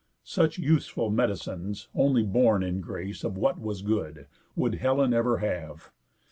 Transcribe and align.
Such 0.23 0.57
useful 0.57 1.11
medicines, 1.11 1.87
only 1.93 2.23
borne 2.23 2.63
in 2.63 2.81
grace 2.81 3.23
Of 3.23 3.37
what 3.37 3.59
was 3.61 3.83
good, 3.83 4.25
would 4.55 4.73
Helen 4.79 5.13
ever 5.13 5.37
have. 5.37 5.91